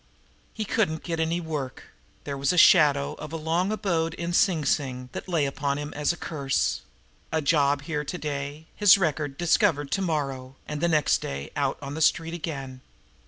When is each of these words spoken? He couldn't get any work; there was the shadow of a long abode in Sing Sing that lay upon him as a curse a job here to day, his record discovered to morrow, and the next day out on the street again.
He 0.51 0.65
couldn't 0.65 1.03
get 1.03 1.19
any 1.19 1.39
work; 1.39 1.83
there 2.23 2.35
was 2.35 2.49
the 2.49 2.57
shadow 2.57 3.13
of 3.19 3.31
a 3.31 3.37
long 3.37 3.71
abode 3.71 4.15
in 4.15 4.33
Sing 4.33 4.65
Sing 4.65 5.09
that 5.11 5.29
lay 5.29 5.45
upon 5.45 5.77
him 5.77 5.93
as 5.93 6.11
a 6.11 6.17
curse 6.17 6.81
a 7.31 7.39
job 7.39 7.83
here 7.83 8.03
to 8.03 8.17
day, 8.17 8.65
his 8.75 8.97
record 8.97 9.37
discovered 9.37 9.91
to 9.91 10.01
morrow, 10.01 10.55
and 10.67 10.81
the 10.81 10.87
next 10.87 11.19
day 11.19 11.51
out 11.55 11.77
on 11.83 11.93
the 11.93 12.01
street 12.01 12.33
again. 12.33 12.81